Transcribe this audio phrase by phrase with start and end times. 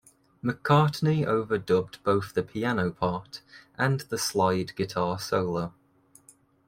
[0.43, 3.43] McCartney overdubbed both the piano part
[3.77, 5.75] and the slide guitar solo.